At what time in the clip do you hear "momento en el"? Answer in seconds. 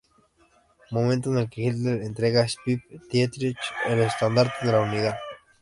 0.89-1.47